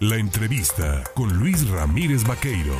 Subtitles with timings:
[0.00, 2.74] La entrevista con Luis Ramírez Vaqueiro.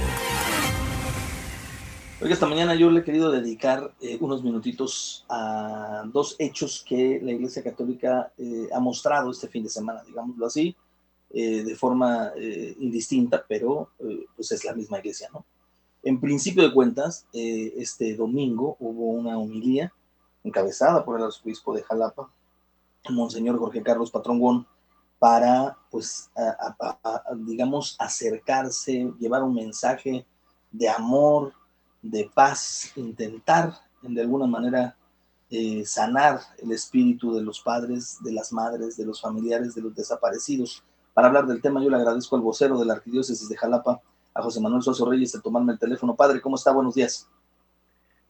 [2.20, 7.20] Hoy esta mañana yo le he querido dedicar eh, unos minutitos a dos hechos que
[7.22, 10.74] la Iglesia Católica eh, ha mostrado este fin de semana, digámoslo así,
[11.30, 12.32] eh, de forma
[12.80, 13.90] indistinta, pero
[14.34, 15.46] pues es la misma Iglesia, ¿no?
[16.02, 19.92] En principio de cuentas, este domingo hubo una homilía
[20.42, 22.28] encabezada por el arzobispo de Jalapa,
[23.08, 24.40] Monseñor Jorge Carlos Patrón
[25.18, 26.30] para, pues,
[27.46, 30.26] digamos, acercarse, llevar un mensaje
[30.70, 31.52] de amor,
[32.02, 34.96] de paz, intentar de alguna manera
[35.50, 39.94] eh, sanar el espíritu de los padres, de las madres, de los familiares, de los
[39.94, 40.82] desaparecidos.
[41.14, 44.00] Para hablar del tema, yo le agradezco al vocero de la Arquidiócesis de Jalapa,
[44.34, 46.16] a José Manuel Soso Reyes, de tomarme el teléfono.
[46.16, 46.72] Padre, ¿cómo está?
[46.72, 47.28] Buenos días.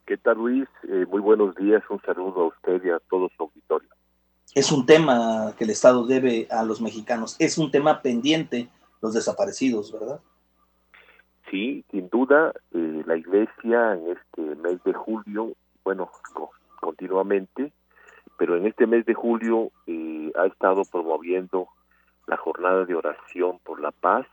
[0.05, 0.67] ¿Qué tal, Luis?
[0.87, 1.83] Eh, muy buenos días.
[1.89, 3.94] Un saludo a usted y a todo su auditorio
[4.55, 8.69] es un tema que el Estado debe a los mexicanos, es un tema pendiente
[9.01, 10.21] los desaparecidos, ¿verdad?
[11.51, 15.53] Sí, sin duda, eh, la Iglesia en este mes de julio,
[15.83, 16.09] bueno,
[16.79, 17.73] continuamente,
[18.37, 21.67] pero en este mes de julio eh, ha estado promoviendo
[22.25, 24.25] la jornada de oración por la paz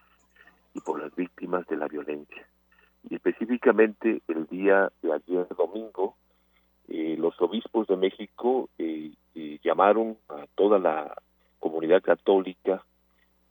[0.73, 2.47] y por las víctimas de la violencia.
[3.11, 6.17] Y específicamente el día de ayer domingo,
[6.89, 8.69] eh, los obispos de México
[9.63, 11.15] llamaron a toda la
[11.61, 12.83] comunidad católica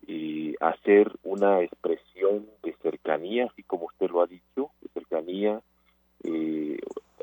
[0.06, 5.62] y hacer una expresión de cercanía, así como usted lo ha dicho, de cercanía,
[6.24, 6.78] eh,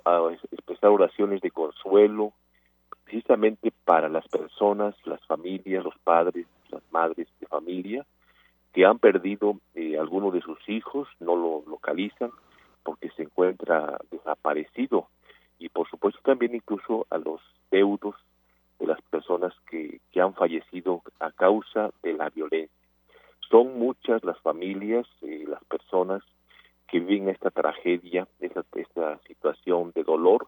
[0.05, 2.33] a expresar oraciones de consuelo,
[3.05, 8.07] precisamente para las personas, las familias, los padres, las madres de familia,
[8.73, 12.31] que han perdido eh, alguno de sus hijos, no lo localizan
[12.83, 15.09] porque se encuentra desaparecido
[15.59, 18.15] y por supuesto también incluso a los deudos
[18.79, 22.77] de las personas que, que han fallecido a causa de la violencia.
[23.51, 26.23] Son muchas las familias, y las personas
[26.87, 30.47] que viven esta tragedia, esta, esta situación de dolor,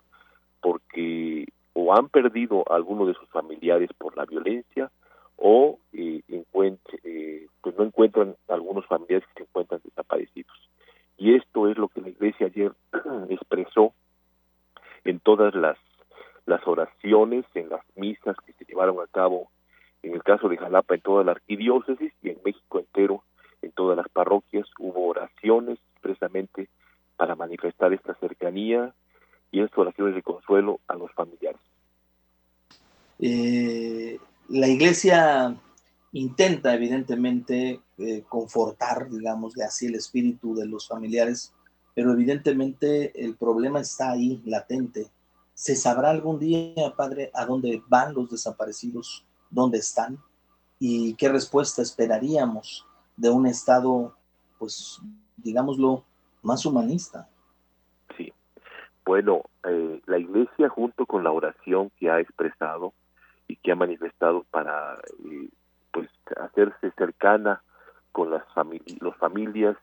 [0.61, 4.91] porque o han perdido a alguno de sus familiares por la violencia
[5.37, 10.57] o eh, eh, pues no encuentran algunos familiares que se encuentran desaparecidos.
[11.17, 12.73] Y esto es lo que la Iglesia ayer
[13.29, 13.93] expresó
[15.05, 15.77] en todas las
[16.47, 19.51] las oraciones en las misas que se llevaron a cabo
[20.03, 23.23] en el caso de Jalapa en toda la arquidiócesis y en México entero
[23.63, 26.69] en todas las parroquias hubo oraciones precisamente
[27.17, 28.95] para manifestar esta cercanía
[29.53, 31.61] y estas oraciones de consuelo a los familiares.
[33.19, 34.19] Eh,
[34.49, 35.55] la iglesia
[36.13, 41.53] intenta evidentemente eh, confortar, digámosle así, el espíritu de los familiares,
[42.01, 45.11] pero evidentemente el problema está ahí, latente.
[45.53, 50.17] ¿Se sabrá algún día, padre, a dónde van los desaparecidos, dónde están?
[50.79, 52.87] ¿Y qué respuesta esperaríamos
[53.19, 54.17] de un Estado,
[54.59, 54.99] pues,
[55.37, 56.03] digámoslo,
[56.41, 57.29] más humanista?
[58.17, 58.33] Sí.
[59.05, 62.95] Bueno, eh, la Iglesia junto con la oración que ha expresado
[63.47, 65.51] y que ha manifestado para, eh,
[65.93, 66.09] pues,
[66.41, 67.63] hacerse cercana
[68.13, 69.77] con las familias, los familias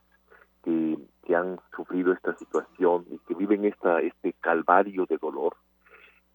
[0.64, 0.98] que,
[1.34, 5.56] han sufrido esta situación y que viven esta este calvario de dolor,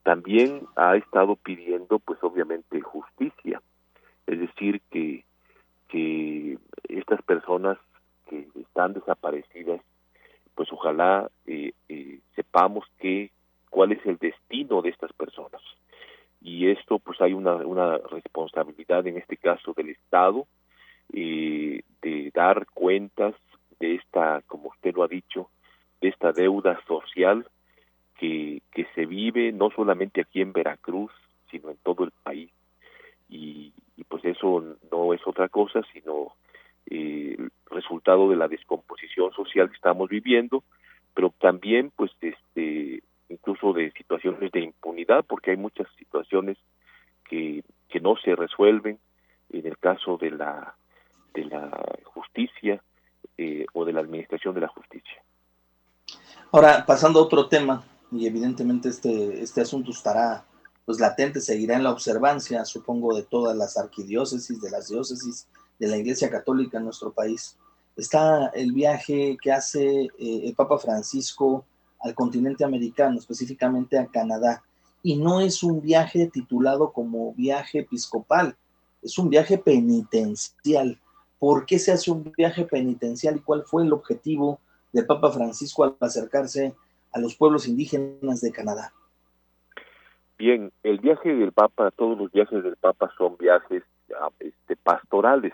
[0.03, 3.59] también ha estado pidiendo, pues obviamente, justicia.
[4.27, 5.25] Es decir, que,
[5.87, 7.79] que estas personas
[8.27, 9.81] que están desaparecidas,
[10.53, 13.31] pues ojalá eh, eh, sepamos que
[13.69, 15.61] cuál es el destino de estas personas.
[16.41, 20.45] Y esto, pues hay una, una responsabilidad, en este caso, del Estado,
[21.13, 23.33] eh, de dar cuentas
[23.83, 25.49] de esta, como usted lo ha dicho,
[25.99, 27.45] de esta deuda social
[28.17, 31.11] que, que se vive no solamente aquí en Veracruz,
[31.51, 32.49] sino en todo el país.
[33.27, 33.73] Y,
[34.07, 36.33] pues eso no es otra cosa, sino
[36.85, 37.35] eh,
[37.69, 40.63] resultado de la descomposición social que estamos viviendo,
[41.13, 46.57] pero también pues este incluso de situaciones de impunidad, porque hay muchas situaciones
[47.27, 48.99] que, que no se resuelven
[49.49, 50.75] en el caso de la
[51.33, 51.71] de la
[54.53, 55.23] de la justicia.
[56.51, 60.45] Ahora, pasando a otro tema, y evidentemente este, este asunto estará
[60.85, 65.47] pues latente, seguirá en la observancia, supongo, de todas las arquidiócesis, de las diócesis,
[65.79, 67.57] de la Iglesia Católica en nuestro país.
[67.95, 71.65] Está el viaje que hace eh, el Papa Francisco
[72.01, 74.63] al continente americano, específicamente a Canadá,
[75.03, 78.57] y no es un viaje titulado como viaje episcopal,
[79.01, 80.99] es un viaje penitencial.
[81.43, 84.61] ¿Por qué se hace un viaje penitencial y cuál fue el objetivo
[84.93, 86.73] del Papa Francisco al acercarse
[87.11, 88.93] a los pueblos indígenas de Canadá.
[90.37, 93.83] Bien, el viaje del Papa, todos los viajes del Papa son viajes
[94.17, 95.51] ah, este, pastorales,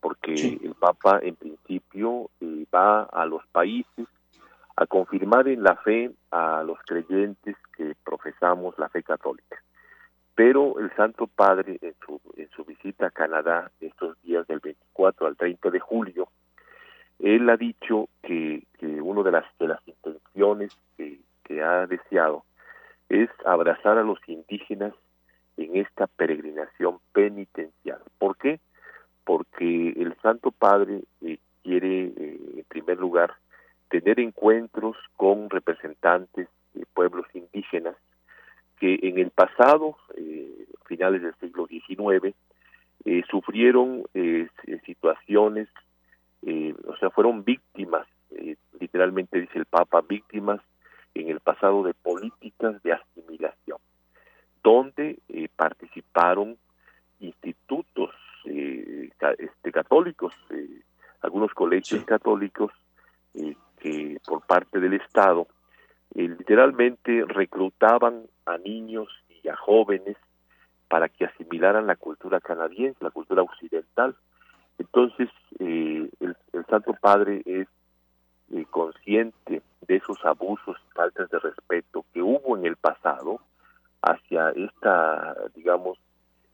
[0.00, 4.08] porque el Papa en principio eh, va a los países
[4.74, 9.56] a confirmar en la fe a los creyentes que profesamos la fe católica.
[10.36, 15.26] Pero el Santo Padre en su, en su visita a Canadá estos días del 24
[15.26, 16.28] al 30 de julio,
[17.18, 22.44] él ha dicho que, una de las, de las intenciones que, que ha deseado
[23.08, 24.92] es abrazar a los indígenas
[25.56, 28.02] en esta peregrinación penitencial.
[28.18, 28.60] ¿Por qué?
[29.24, 33.32] Porque el Santo Padre eh, quiere, eh, en primer lugar,
[33.88, 37.96] tener encuentros con representantes de pueblos indígenas
[38.78, 42.34] que en el pasado, eh, finales del siglo XIX,
[43.30, 44.04] sufrieron
[44.84, 45.68] situaciones,
[46.42, 48.04] o sea, fueron víctimas,
[48.80, 50.60] literalmente dice el Papa, víctimas
[51.14, 53.78] en el pasado de políticas de asimilación
[54.66, 56.56] donde eh, participaron
[57.20, 58.10] institutos
[58.46, 60.82] eh, este, católicos, eh,
[61.20, 62.72] algunos colegios católicos
[63.78, 65.46] que por parte del Estado
[66.22, 69.08] literalmente reclutaban a niños
[69.42, 70.16] y a jóvenes
[70.88, 74.16] para que asimilaran la cultura canadiense, la cultura occidental.
[74.78, 75.28] Entonces,
[75.58, 77.68] el, el, Santo Padre es
[78.70, 83.40] consciente de esos abusos y faltas de respeto que hubo en el pasado,
[84.02, 85.98] hacia esta, digamos,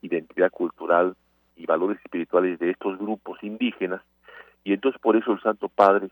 [0.00, 1.14] identidad cultural
[1.56, 4.00] y valores espirituales de estos grupos indígenas.
[4.64, 6.08] Y entonces por eso el Santo Padre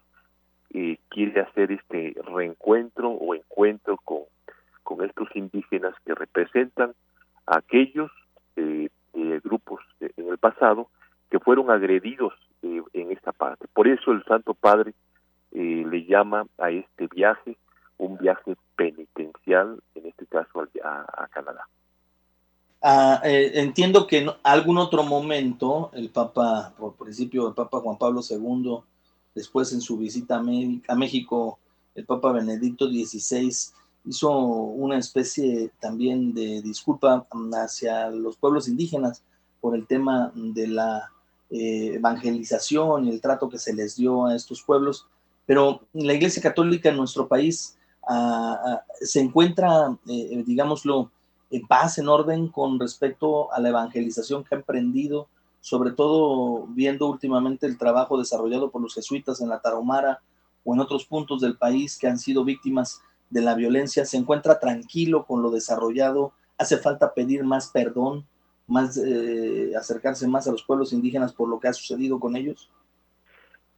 [0.73, 4.23] eh, quiere hacer este reencuentro o encuentro con,
[4.83, 6.93] con estos indígenas que representan
[7.47, 8.11] a aquellos
[8.57, 8.89] eh,
[9.43, 10.89] grupos en el pasado
[11.31, 13.67] que fueron agredidos eh, en esta parte.
[13.73, 14.95] Por eso el Santo Padre
[15.53, 17.57] le llama a este viaje
[18.01, 21.69] un viaje penitencial, en este caso a, Canadá.
[22.83, 27.99] Ah, eh, entiendo que en algún otro momento el Papa, por principio el Papa Juan
[27.99, 28.79] Pablo II,
[29.35, 31.59] después en su visita a, México,
[31.95, 33.51] el Papa Benedicto XVI
[34.07, 39.23] hizo una especie también de disculpa hacia los pueblos indígenas
[39.61, 41.11] por el tema de la
[41.51, 45.07] eh, evangelización y el trato que se les dio a estos pueblos,
[45.47, 47.77] pero la Iglesia Católica en nuestro país
[49.01, 51.11] se encuentra, eh, digámoslo,
[51.51, 55.29] en paz, en orden con respecto a la evangelización que ha emprendido,
[55.61, 60.21] sobre todo viendo últimamente el trabajo desarrollado por los jesuitas en la Tarahumara
[60.65, 64.59] o en otros puntos del país que han sido víctimas de la violencia, se encuentra
[64.59, 68.27] tranquilo con lo desarrollado, hace falta pedir más perdón,
[68.67, 72.71] más eh, acercarse más a los pueblos indígenas por lo que ha sucedido con ellos.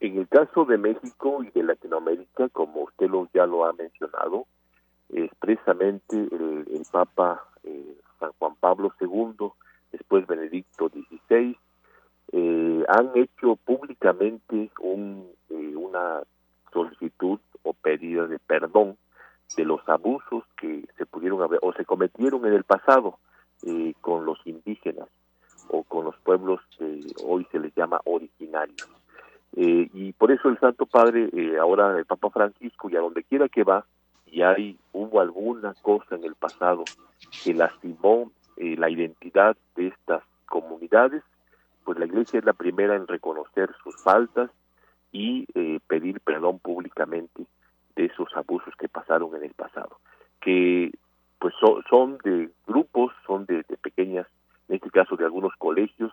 [0.01, 4.47] En el caso de México y de Latinoamérica, como usted lo, ya lo ha mencionado,
[5.11, 9.49] expresamente el, Papa eh, San Juan Pablo II,
[9.93, 11.57] después Benedicto XVI,
[12.33, 16.23] eh, han hecho públicamente un, eh, una
[16.73, 18.97] solicitud o pedido de perdón
[19.57, 23.19] de los abusos que se pudieron haber o se cometieron en el pasado
[24.01, 25.09] con los indígenas
[25.69, 28.89] o con los pueblos que hoy se les llama originarios.
[29.57, 33.23] Eh, y por eso el Santo Padre, eh, ahora el Papa Francisco, y a donde
[33.23, 33.85] quiera que va,
[34.27, 36.85] y hay, hubo alguna cosa en el pasado
[37.45, 41.23] que lastimó eh, la identidad de estas comunidades,
[41.85, 44.51] pues la Iglesia es la primera en reconocer sus faltas
[45.13, 45.47] y
[45.87, 47.45] pedir perdón públicamente
[47.97, 49.99] de esos abusos que pasaron en el pasado,
[50.41, 50.91] que
[51.39, 51.55] pues
[51.91, 54.27] son de grupos, son de, de, pequeñas,
[54.69, 56.13] en este caso de algunos colegios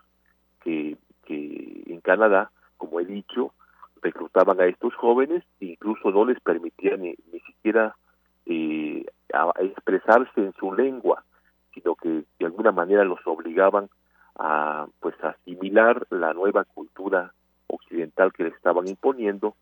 [0.62, 3.54] que, que en Canadá como he dicho,
[4.02, 7.96] reclutaban a estos jóvenes e incluso no les permitían ni, siquiera
[8.48, 9.06] eh,
[9.60, 11.24] expresarse en su lengua,
[11.74, 13.90] sino que de alguna manera los obligaban
[14.40, 17.34] a pues asimilar la nueva cultura
[17.68, 19.56] occidental que les estaban imponiendo,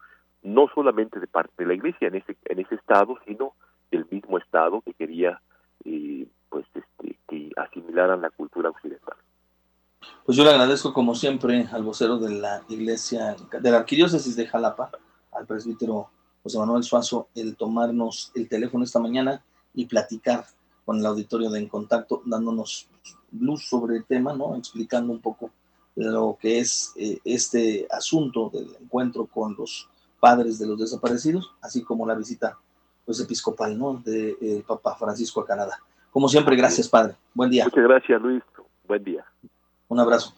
[0.43, 3.53] no solamente de parte de la iglesia en ese, en ese estado, sino
[3.91, 5.41] del mismo estado que quería
[5.83, 9.17] eh, pues este, que asimilaran la cultura occidental.
[10.23, 14.47] Pues yo le agradezco como siempre al vocero de la iglesia, de la arquidiócesis de
[14.47, 14.91] Jalapa,
[15.31, 16.11] al presbítero
[16.43, 19.43] José Manuel Suazo, el tomarnos el teléfono esta mañana
[19.73, 20.45] y platicar
[20.85, 22.89] con el auditorio de En Contacto, dándonos
[23.31, 24.55] luz sobre el tema, ¿no?
[24.55, 25.51] Explicando un poco
[25.95, 31.83] lo que es eh, este asunto del encuentro con los padres de los desaparecidos, así
[31.83, 32.57] como la visita
[33.05, 33.95] pues, episcopal, ¿no?
[33.95, 35.79] De eh, Papa Francisco a Canadá.
[36.11, 37.15] Como siempre, gracias, padre.
[37.33, 37.65] Buen día.
[37.65, 38.43] Muchas gracias, Luis.
[38.87, 39.25] Buen día.
[39.87, 40.33] Un abrazo.